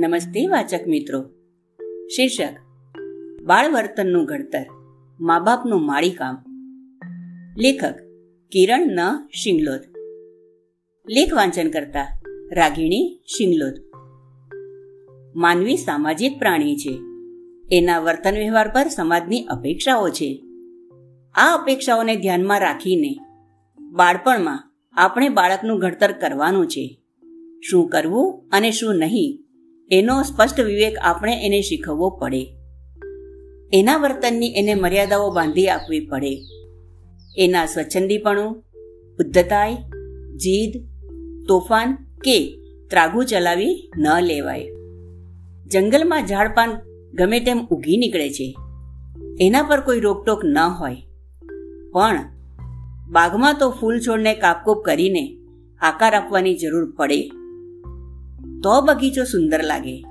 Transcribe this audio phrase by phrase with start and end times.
[0.00, 1.22] નમસ્તે વાચક મિત્રો.
[2.16, 2.56] શીર્ષક
[3.42, 4.66] બાળ વર્તનનું ઘડતર
[5.20, 6.36] મા બાપનું માળી કામ
[7.56, 7.94] લેખક,
[8.52, 8.98] કિરણ ન.
[9.34, 9.80] શિંગલોદ.
[11.10, 12.22] લેખ વાંચન કરતા
[12.52, 13.74] રાગિણી શિંગલોદ.
[15.36, 17.00] માનવી સામાજિક પ્રાણી છે.
[17.76, 20.44] એના વર્તન વ્યવહાર પર સમાજની અપેક્ષાઓ છે.
[21.34, 23.18] આ અપેક્ષાઓને ધ્યાનમાં રાખીને
[23.80, 27.00] બાળપણમાં આપણે બાળકનું ઘડતર કરવાનું છે.
[27.70, 29.44] શું કરવું અને શું નહીં
[29.90, 32.56] એનો સ્પષ્ટ વિવેક આપણે એને શીખવવો પડે.
[33.72, 36.38] એના વર્તનની એને મર્યાદાઓ બાંધી આપવી પડે.
[37.36, 38.64] એના સ્વચ્છંદીપણું
[39.20, 39.74] ઉદ્ધતાય
[40.36, 40.88] જીદ,
[41.48, 42.58] તોફાન કે
[42.90, 44.66] ત્રાગુ ચલાવી ન લેવાય.
[45.66, 46.70] જંગલમાં ઝાડપાન
[47.14, 48.56] ગમે તેમ ઉગી નીકળે છે.
[49.40, 50.96] એના પર કોઈ રોકટોક ન હોય.
[51.92, 52.20] પણ
[53.10, 55.36] બાગમાં તો ફૂલ છોડને કાપકૂપ કરીને
[55.80, 57.30] આકાર આપવાની જરૂર પડે.
[58.62, 60.04] તો બગીચો સુંદર લાગે.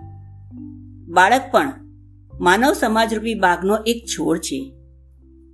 [1.07, 1.73] બાળક પણ
[2.41, 4.73] માનવ સમાજરૂપી બાગનો એક છોડ છે.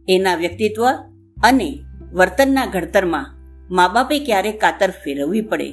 [0.08, 0.86] એના વ્યક્તિત્વ
[1.44, 1.80] અને
[2.14, 3.26] વર્તનના ઘડતરમાં
[3.76, 5.72] મા બાપે ક્યારેક કાતર ફેરવવી પડે.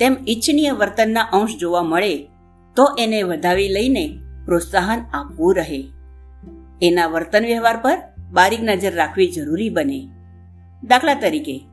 [0.00, 2.28] તેમ ઇચ્છનીય વર્તનના અંશ જોવા મળે
[2.76, 5.88] તો એને વધાવી લઈને પ્રોત્સાહન આપવું રહે.
[6.82, 7.98] એના વર્તન વ્યવહાર પર
[8.32, 10.08] બારીક નજર રાખવી જરૂરી બને.
[10.84, 11.64] દાખલા તરીકે,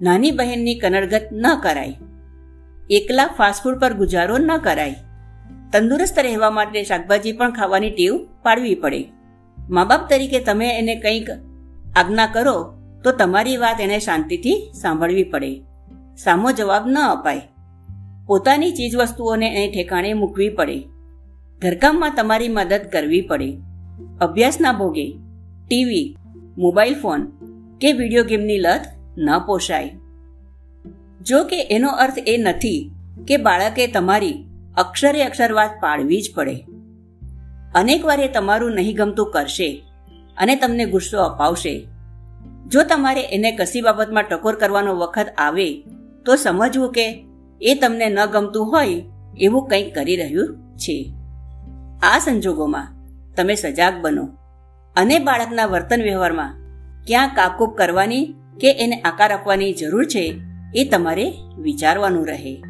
[0.00, 1.96] નાની બહેનની કનડગત ન કરાય.
[2.90, 4.94] એકલા ફાસ્ટફૂડ પર ગુજારો ન કરાય.
[5.72, 9.04] તંદુરસ્ત રહેવા માટે શાકભાજી પણ ખાવાની ટેવ પાડવી પડે.
[9.70, 11.30] મા બાપ તરીકે તમે એને કંઈક
[11.96, 15.62] આજ્ઞા કરો, તો તમારી વાત એને શાંતિથી સાંભળવી પડે.
[16.16, 17.40] સામો જવાબ ન અપાય.
[18.26, 20.82] પોતાની ચીજવસ્તુઓને એને ઠેકાણે મૂકવી પડે.
[21.58, 23.58] ઘરકામમાં તમારી મદદ કરવી પડે.
[24.20, 25.18] અભ્યાસના ભોગે,
[25.68, 26.16] ટીવી,
[26.58, 27.26] મોબાઈલ ફોન
[27.80, 28.82] કે વીડિયો ગેમની લત
[29.18, 29.96] ન પોષાય.
[31.22, 32.90] જો કે એનો અર્થ એ નથી
[33.28, 34.44] કે બાળકે તમારી
[34.76, 36.64] અક્ષરે અક્ષર વાત પાડવી જ પડે.
[37.74, 39.84] અનેક વાર એ તમારું નહીં ગમતું કરશે
[40.36, 41.88] અને તમને ગુસ્સો અપાવશે.
[42.66, 45.82] જો તમારે એને કશી બાબતમાં ટકોર કરવાનો વખત આવે,
[46.24, 47.24] તો સમજવું કે
[47.62, 49.04] એ તમને ન ગમતું હોય
[49.38, 51.14] એવું કંઈક કરી રહ્યું છે.
[52.02, 52.88] આ સંજોગોમાં
[53.36, 54.28] તમે સજાગ બનો
[54.96, 56.54] અને બાળકના વર્તન વ્યવહારમાં
[57.06, 62.62] ક્યાં કાપકૂપ કરવાની કે એને આકાર આપવાની જરૂર છે એ તમારે વિચારવાનું રહે.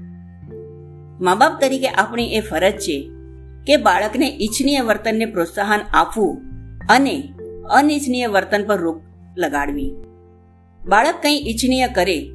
[1.21, 3.11] મા બાપ તરીકે આપણી એ ફરજ છે
[3.67, 6.43] કે બાળકને ઈચ્છનીય વર્તનને પ્રોત્સાહન આપવું
[6.89, 7.35] અને
[7.71, 9.03] અનિચ્છનીય વર્તન પર રોક
[9.37, 9.95] લગાડવી.
[10.87, 12.31] બાળક કંઈ ઈચ્છનીય કરે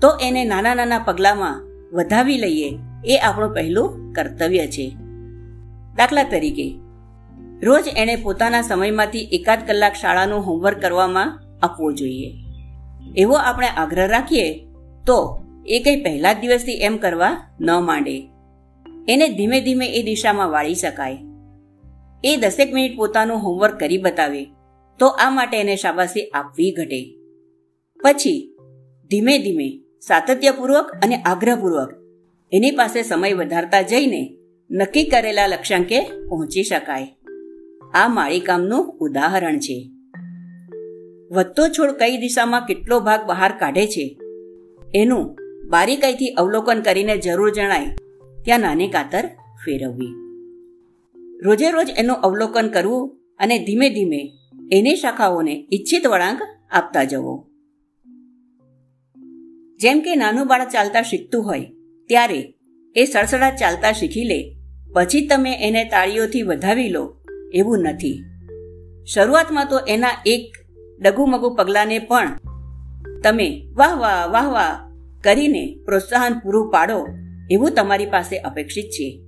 [0.00, 1.62] તો એને નાના નાના પગલામાં
[1.92, 4.96] વધાવી લઈએ એ આપણું પહેલું કર્તવ્ય છે.
[5.96, 6.78] દાખલા તરીકે,
[7.62, 12.34] રોજ એણે પોતાના સમયમાંથી એકાદ કલાક શાળાનું હોમવર્ક કરવામાં આપવો જોઈએ.
[13.16, 14.65] એવો આપણે આગ્રહ રાખીએ
[15.06, 18.28] તો એ કંઈ પહેલા જ દિવસથી એમ કરવા ન માંડે.
[19.08, 21.18] એને ધીમે ધીમે એ દિશામાં વાળી શકાય.
[22.24, 24.44] એ દસેક મિનિટ પોતાનું હોમવર્ક કરી બતાવે,
[24.98, 27.14] તો આ માટે એને શાબાશી આપવી ઘટે.
[28.02, 28.54] પછી
[29.10, 29.68] ધીમે ધીમે
[30.00, 31.90] સાતત્યપૂર્વક અને આગ્રહપૂર્વક
[32.52, 34.36] એની પાસે સમય વધારતા જઈને
[34.70, 37.08] નક્કી કરેલા લક્ષ્યાંકે પહોંચી શકાય.
[37.94, 39.90] આ માળીકામનું ઉદાહરણ છે.
[41.32, 44.18] વધતો છોડ કઈ દિશામાં કેટલો ભાગ બહાર કાઢે છે
[44.94, 45.36] એનું
[45.70, 47.96] બારીકાઈથી અવલોકન કરીને જરૂર જણાય
[48.44, 49.24] ત્યાં નાની કાતર
[49.64, 50.12] ફેરવવી.
[51.42, 54.20] રોજે રોજ એનું અવલોકન કરવું અને ધીમે ધીમે
[54.72, 57.34] એની શાખાઓને ઈચ્છિત વળાંક આપતા જવો.
[59.80, 61.72] જેમ કે નાનું બાળક ચાલતા શીખતું હોય
[62.10, 62.40] ત્યારે
[62.96, 64.56] એ સડસડાટ ચાલતા શીખી લે,
[64.94, 67.04] પછી તમે એને તાળીઓથી વધાવી લો
[67.52, 68.22] એવું નથી.
[69.06, 70.46] શરૂઆતમાં તો એના એક
[71.00, 72.28] ડગુમગુ પગલાંને પણ
[73.22, 74.74] તમે વાહ વાહ વાહ વાહ
[75.24, 77.06] કરીને પ્રોત્સાહન પૂરું પાડો
[77.50, 79.22] એવું તમારી પાસે અપેક્ષિત છે.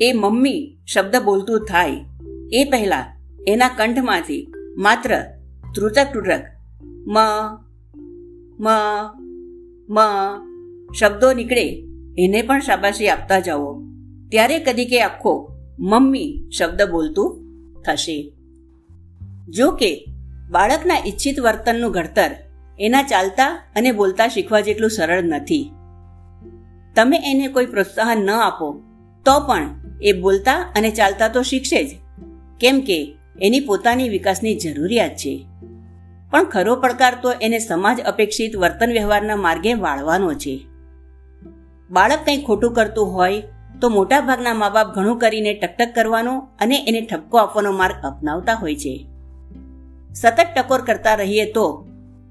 [0.00, 1.96] એ મમ્મી શબ્દ બોલતું થાય
[2.52, 3.16] એ પહેલા
[3.48, 5.10] એના કંઠમાંથી માત્ર
[5.74, 6.44] ત્રુટક તૂટક
[7.06, 7.18] મ
[8.60, 8.68] મ
[9.88, 9.98] મ
[10.92, 11.84] શબ્દો નીકળે
[12.18, 13.82] એને પણ શાબાશી આપતા જાઓ.
[14.28, 17.30] ત્યારે કદી કે આખો મમ્મી શબ્દ બોલતું
[17.82, 18.34] થશે.
[19.48, 20.04] જો કે
[20.50, 22.30] બાળકના ઈચ્છિત વર્તનનું ઘડતર
[22.80, 25.70] એના ચાલતા અને બોલતા શીખવા જેટલું સરળ નથી.
[26.96, 28.82] તમે એને કોઈ પ્રોત્સાહન ન આપો,
[29.24, 31.88] તો પણ એ બોલતા અને ચાલતા તો શીખશે જ.
[32.60, 35.46] કેમ કે એની પોતાની વિકાસની જરૂરિયાત છે.
[36.30, 40.60] પણ ખરો પડકાર તો એને સમાજ અપેક્ષિત વર્તન વ્યવહારના માર્ગે વાળવાનો છે.
[41.90, 43.42] બાળક કંઈ ખોટું કરતું હોય,
[43.80, 48.54] તો મોટા ભાગના મા બાપ ઘણું કરીને ટકટક કરવાનો અને એને ઠપકો આપવાનો માર્ગ અપનાવતા
[48.54, 49.06] હોય છે.
[50.14, 51.87] સતત ટકોર કરતા રહીએ તો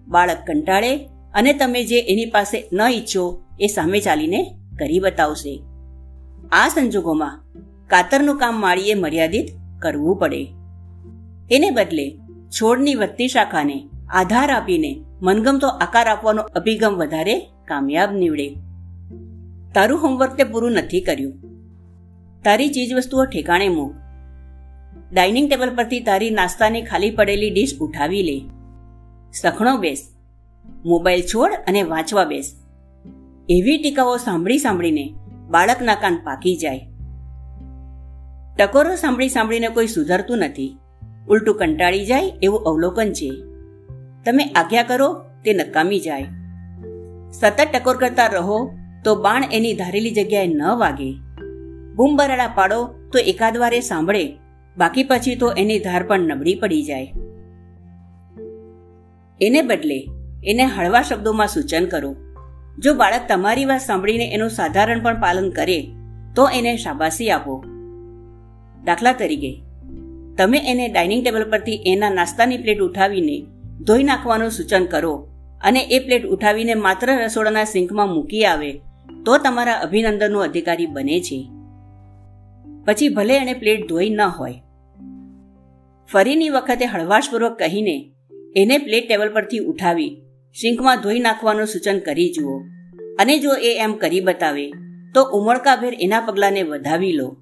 [0.08, 0.98] બાળક કંટાળે
[1.34, 5.64] અને તમે જે એની પાસે ન ઈચ્છો એ સામે ચાલીને કરી બતાવશે.
[6.52, 7.44] આ સંજોગોમાં
[7.88, 9.46] કાતરનું કામ માળીએ મર્યાદિત
[9.80, 10.48] કરવું પડે.
[11.52, 12.18] એને બદલે
[12.50, 18.50] છોડની વધતી શાખાને આધાર આપીને મનગમતો આકાર આપવાનો અભિગમ વધારે કામયાબ નીવડે.
[19.74, 21.34] તારું હોમવર્ક તે પૂરું નથી કર્યું.
[22.44, 23.94] તારી ચીજવસ્તુઓ ઠેકાણે મૂક.
[25.14, 28.57] ડાઇનિંગ ટેબલ પરથી તારી નાસ્તાની ખાલી પડેલી ડીશ ઉઠાવી લે.
[29.34, 30.08] સખણો બેસ.
[30.86, 32.56] મોબાઈલ છોડ અને વાંચવા બેસ.
[33.50, 35.14] એવી ટીકાઓ સાંભળી સાંભળીને
[35.50, 36.88] બાળકના કાન પાકી જાય.
[38.60, 40.78] ટકોરો સાંભળી સાંભળીને કોઈ સુધરતું નથી.
[41.30, 43.30] ઉલટું કંટાળી જાય એવું અવલોકન છે.
[44.26, 46.26] તમે આજ્ઞા કરો તે નકામી જાય.
[47.32, 48.70] સતત ટકોર કરતા રહો
[49.04, 51.16] તો બાણ એની ધારેલી જગ્યાએ ન વાગે.
[51.96, 54.38] બૂમબરાડા પાડો તો એકાદ વારે સાંભળે.
[54.78, 57.14] બાકી પછી તો એની ધાર પણ નબળી પડી જાય.
[59.42, 60.00] એને બદલે
[60.44, 62.16] એને હળવા શબ્દોમાં સૂચન કરો.
[62.80, 65.88] જો બાળક તમારી વાત સાંભળીને એનું સાધારણ પણ પાલન કરે,
[66.36, 67.64] તો એને શાબાશી આપો.
[68.84, 69.62] દાખલા તરીકે,
[70.38, 73.46] તમે એને ડાઇનિંગ ટેબલ પરથી એના નાસ્તાની પ્લેટ ઉઠાવીને
[73.84, 75.28] ધોઈ નાખવાનું સૂચન કરો
[75.64, 78.72] અને એ પ્લેટ ઉઠાવીને માત્ર રસોડાના સિંકમાં મૂકી આવે,
[79.26, 81.40] તો તમારા અભિનંદનનો અધિકારી બને છે.
[82.86, 84.62] પછી ભલે એણે પ્લેટ ધોઈ ન હોય.
[86.12, 87.98] ફરીની વખતે હળવાશપૂર્વક કહીને
[88.56, 90.22] એને પ્લેટ ટેબલ પરથી ઉઠાવી
[90.56, 92.60] સિંકમાં ધોઈ નાખવાનું સૂચન કરી જુઓ.
[93.20, 94.72] અને જો એ એમ કરી બતાવે,
[95.14, 97.38] તો ઉમળકાભેર એના પગલાંને વધાવી લો.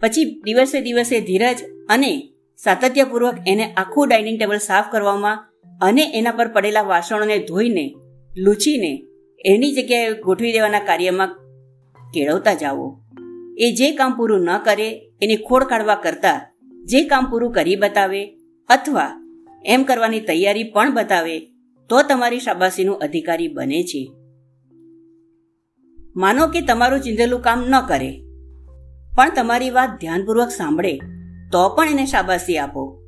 [0.00, 1.56] પછી દિવસે દિવસે ધીરજ
[1.88, 2.28] અને
[2.64, 5.44] સાતત્યપૂર્વક એને આખું ડાઇનિંગ ટેબલ સાફ કરવામાં
[5.80, 7.94] અને એના પર પડેલા વાસણોને ધોઈને,
[8.36, 9.04] લૂછીને
[9.44, 11.28] એની જગ્યાએ ગોઠવી દેવાના કાર્યમાં
[12.14, 13.00] કેળવતા જાઓ.
[13.58, 16.54] એ જે કામ પૂરું ન કરે, એની ખોડ કાઢવા કરતા
[16.84, 18.38] જે કામ પૂરું કરી બતાવે
[18.68, 19.27] અથવા
[19.64, 21.38] એમ કરવાની તૈયારી પણ બતાવે,
[21.90, 24.12] તો તમારી શાબાશીનું અધિકારી બને છે.
[26.16, 28.20] માનો કે તમારું ચિંધેલું કામ ન કરે,
[29.16, 31.00] પણ તમારી વાત ધ્યાનપૂર્વક સાંભળે,
[31.52, 33.02] તો પણ એને શાબાશી આપો.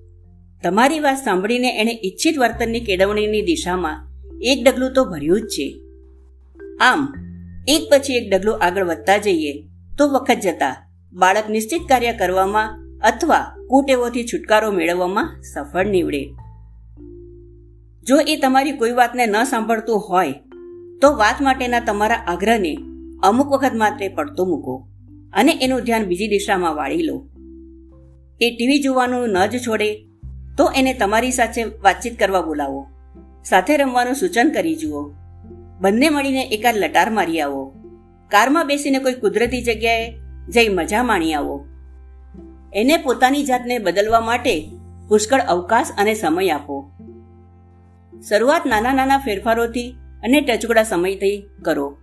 [0.62, 4.06] તમારી વાત સાંભળીને એણે ઈચ્છિત વર્તનની કેળવણીની દિશામાં
[4.42, 5.80] એક ડગલું તો ભર્યું જ છે.
[6.80, 7.08] આમ,
[7.68, 9.62] એક પછી એક ડગલું આગળ વધતા જઈએ,
[9.98, 16.28] તો વખત જતા બાળક નિશ્ચિત કાર્ય કરવામાં અથવા કુટેવોથી છુટકારો મેળવવામાં સફળ નીવડે.
[18.06, 20.32] જો એ તમારી કોઈ વાતને ન સાંભળતું હોય,
[21.00, 22.78] તો વાત માટેના તમારા આગ્રહને
[23.22, 24.88] અમુક વખત માટે પડતો મૂકો
[25.32, 27.28] અને એનું ધ્યાન બીજી દિશામાં વાળી લો.
[28.40, 29.94] એ ટીવી જોવાનું ન જ છોડે,
[30.58, 32.86] તો એને તમારી સાથે વાતચીત કરવા બોલાવો.
[33.44, 35.12] સાથે રમવાનું સૂચન કરી જુઓ.
[35.80, 37.74] બંને મળીને એકાદ લટાર મારી આવો.
[38.28, 40.14] કારમાં બેસીને કોઈ કુદરતી જગ્યાએ
[40.48, 41.66] જઈ મજા માણી આવો.
[42.72, 44.70] એને પોતાની જાતને બદલવા માટે
[45.08, 46.92] પુષ્કળ અવકાશ અને સમય આપો.
[48.28, 51.96] શરૂઆત નાના નાના ફેરફારોથી અને ટચુકડા સમયથી કરો.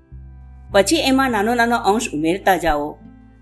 [0.72, 2.98] પછી એમાં નાનો નાનો અંશ ઉમેરતા જાઓ.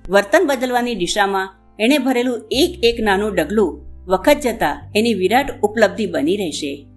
[0.10, 3.72] વર્તન બદલવાની દિશામાં એણે ભરેલું એક એક નાનું ડગલું
[4.08, 6.88] વખત જતા એની વિરાટ ઉપલબ્ધિ બની રહેશે.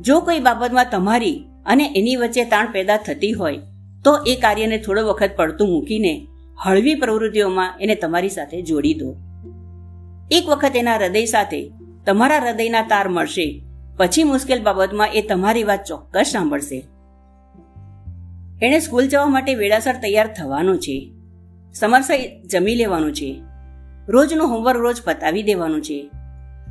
[0.00, 3.58] જો કોઈ બાબતમાં તમારી અને એની વચ્ચે તાણ પેદા થતી હોય,
[4.04, 6.26] તો એ કાર્યને થોડો વખત પડતું મૂકીને
[6.64, 9.16] હળવી પ્રવૃત્તિઓમાં એને તમારી સાથે જોડી દો.
[10.30, 11.72] એક વખત એના હૃદય સાથે
[12.06, 13.46] તમારા હૃદયના તાર મળશે
[13.96, 16.86] પછી મુશ્કેલ બાબતમાં એ તમારી વાત ચોક્કસ સાંભળશે.
[18.62, 21.12] એણે સ્કૂલ જવા માટે વેળાસર તૈયાર થવાનું છે.
[21.74, 22.14] સમરસર
[22.46, 23.42] જમી લેવાનું છે.
[24.08, 26.10] રોજનું હોમવર્ક રોજ પતાવી દેવાનું છે.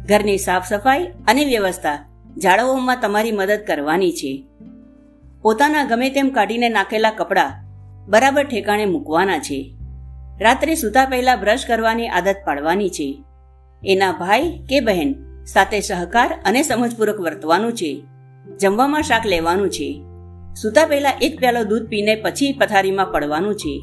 [0.05, 2.05] ઘરની સાફ સફાઈ અને વ્યવસ્થા
[2.37, 4.47] જાળવવામાં તમારી મદદ કરવાની છે.
[5.41, 7.51] પોતાના ગમે તેમ કાઢીને નાખેલા કપડાં
[8.05, 9.75] બરાબર ઠેકાણે મૂકવાના છે.
[10.41, 13.23] રાત્રે સૂતા પહેલા બ્રશ કરવાની આદત પાડવાની છે.
[13.85, 18.03] એના ભાઈ કે બહેન સાથે સહકાર અને સમજપૂર્વક વર્તવાનું છે.
[18.61, 20.03] જમવામાં શાક લેવાનું છે.
[20.61, 23.81] સૂતા પહેલા એક પ્યાલો દૂધ પીને પછી પથારીમાં પડવાનું છે.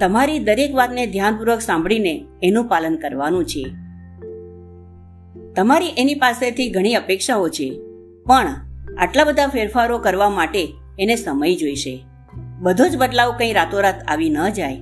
[0.00, 3.62] તમારી દરેક વાતને ધ્યાનપૂર્વક સાંભળીને એનું પાલન કરવાનું છે.
[5.54, 7.80] તમારી એની પાસેથી ઘણી અપેક્ષાઓ છે.
[8.26, 8.46] પણ
[8.98, 12.04] આટલા બધા ફેરફારો કરવા માટે એને સમય જોઈશે.
[12.58, 14.76] બધો જ બદલાવ કંઈ રાતોરાત આવી ન જાય.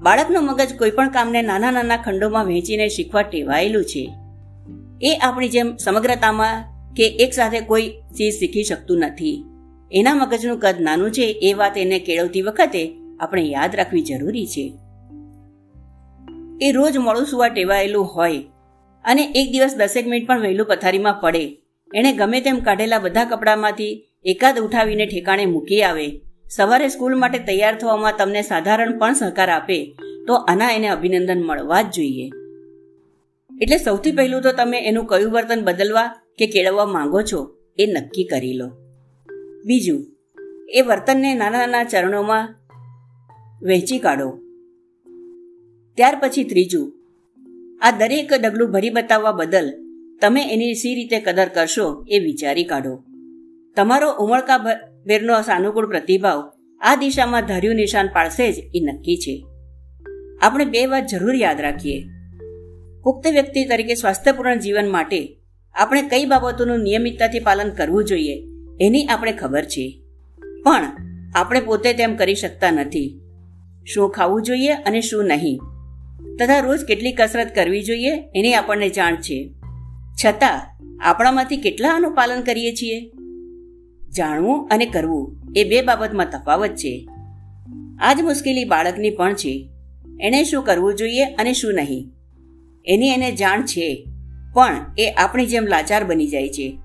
[0.00, 4.14] બાળકનું મગજ કોઈ પણ કામને નાના નાના ખંડોમાં વહેંચીને શીખવા ટેવાયેલું છે.
[5.02, 6.64] એ આપણી જેમ સમગ્રતામાં
[6.96, 9.44] કે એક સાથે કોઈ ચીજ શીખી શકતું નથી.
[9.92, 12.82] એના મગજનું કદ નાનું છે, એ વાત એને કેળવતી વખતે
[13.20, 14.72] આપણે યાદ રાખવી જરૂરી છે.
[16.60, 18.42] એ રોજ મોડું સુવા ટેવાયેલું હોય
[19.04, 21.44] અને એક દિવસ દસેક મિનિટ પણ વહેલું પથારીમાં પડે.
[21.94, 26.20] એણે ગમે તેમ કાઢેલા બધા કપડામાંથી એકાદ ઉઠાવીને ઠેકાણે મૂકી આવે.
[26.50, 31.82] સવારે સ્કૂલ માટે તૈયાર થવામાં તમને સાધારણ પણ સહકાર આપે, તો આના એને અભિનંદન મળવા
[31.82, 32.28] જ જોઈએ.
[33.60, 38.24] એટલે સૌથી પહેલું તો તમે એનું કયું વર્તન બદલવા કે કેળવવા માંગો છો એ નક્કી
[38.24, 38.68] કરી લો.
[39.64, 40.06] બીજું,
[40.68, 42.54] એ વર્તનને નાના નાના ચરણોમાં
[43.62, 44.38] વહેંચી કાઢો.
[45.94, 46.92] ત્યાર પછી ત્રીજું,
[47.80, 49.72] આ દરેક ડગલું ભરી બતાવવા બદલ
[50.20, 53.04] તમે એની સી રીતે કદર કરશો એ વિચારી કાઢો.
[53.76, 54.58] તમારો ઉમળકા
[55.06, 59.44] ભેરનો સાનુકૂળ પ્રતિભાવ આ દિશામાં ધર્યું નિશાન પાડશે જ એ નક્કી છે.
[60.42, 62.17] આપણે બે વાત જરૂર યાદ રાખીએ.
[63.08, 65.38] પુખ્ત વ્યક્તિ તરીકે સ્વાસ્થ્યપૂર્ણ જીવન માટે
[65.74, 68.42] આપણે કઈ બાબતોનું નિયમિતતાથી પાલન કરવું જોઈએ
[68.80, 70.02] એની આપણે ખબર છે.
[70.64, 70.84] પણ
[71.34, 73.20] આપણે પોતે તેમ કરી શકતા નથી.
[73.84, 75.58] શું ખાવું જોઈએ અને શું નહીં?
[76.36, 79.54] તથા રોજ કેટલી કસરત કરવી જોઈએ એની આપણને જાણ છે.
[80.24, 83.10] છતાં આપણામાંથી કેટલા આનું પાલન કરીએ છીએ?
[84.10, 87.08] જાણવું અને કરવું એ બે બાબતમાં તફાવત છે.
[88.00, 89.70] આ જ મુશ્કેલી બાળકની પણ છે.
[90.20, 92.17] એણે શું કરવું જોઈએ અને શું નહીં?
[92.86, 94.06] એની એને જાણ છે,
[94.54, 96.78] પણ એ આપણી જેમ લાચાર બની જાય છે.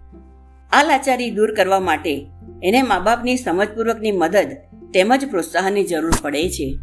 [0.71, 2.25] આ લાચારી દૂર કરવા માટે
[2.63, 4.57] એને મા બાપની સમજપૂર્વકની મદદ
[4.93, 6.77] તેમજ પ્રોત્સાહનની જરૂર પડે છે.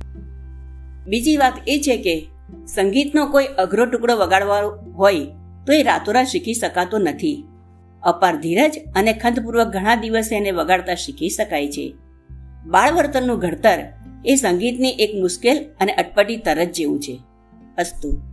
[1.07, 2.29] બીજી વાત એ છે કે
[2.75, 5.21] સંગીતનો કોઈ અઘરો ટુકડો વગાડવાનો હોય
[5.67, 7.45] તો એ રાતોરાત શીખી શકાતો નથી.
[8.03, 11.95] અપાર ધીરજ અને ખંતપૂર્વક ઘણા દિવસે એને વગાડતા શીખી શકાય છે.
[12.67, 13.79] બાળ વર્તનનું ઘડતર
[14.25, 17.19] એ સંગીતની એક મુશ્કેલ અને અટપટી તરત જેવું છે.
[17.79, 18.30] અસ્તુ